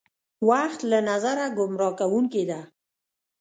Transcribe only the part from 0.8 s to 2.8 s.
له نظره ګمراه کوونکې ده.